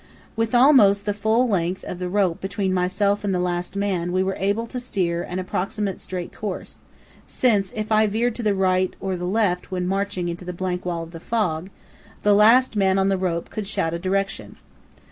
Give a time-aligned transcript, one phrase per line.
[0.35, 4.23] With almost the full length of the rope between myself and the last man we
[4.23, 6.81] were able to steer an approximately straight course,
[7.27, 10.85] since, if I veered to the right or the left when marching into the blank
[10.87, 11.69] wall of the fog,
[12.23, 14.55] the last man on the rope could shout a direction.